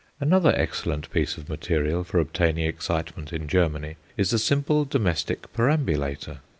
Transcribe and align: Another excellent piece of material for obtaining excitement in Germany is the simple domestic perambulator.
Another 0.19 0.51
excellent 0.57 1.11
piece 1.11 1.37
of 1.37 1.47
material 1.47 2.03
for 2.03 2.17
obtaining 2.17 2.65
excitement 2.65 3.31
in 3.31 3.47
Germany 3.47 3.97
is 4.17 4.31
the 4.31 4.39
simple 4.39 4.83
domestic 4.83 5.53
perambulator. 5.53 6.39